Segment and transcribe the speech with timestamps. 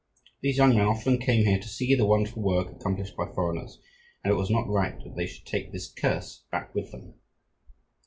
[0.41, 3.79] These young men often came here to see the wonderful work accomplished by foreigners,
[4.23, 7.19] and it was not right that they should take this curse back with them.